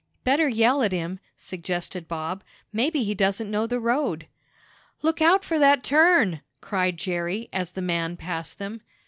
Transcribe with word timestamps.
"Better 0.23 0.49
yell 0.49 0.81
at 0.81 0.91
him," 0.91 1.19
suggested 1.37 2.07
Bob. 2.07 2.43
"Maybe 2.73 3.03
he 3.03 3.13
doesn't 3.13 3.51
know 3.51 3.67
the 3.67 3.79
road." 3.79 4.25
"Look 5.03 5.21
out 5.21 5.43
for 5.45 5.59
that 5.59 5.83
turn!" 5.83 6.41
cried 6.59 6.97
Jerry, 6.97 7.49
as 7.53 7.69
the 7.73 7.83
man 7.83 8.17
passed 8.17 8.57
them. 8.57 8.81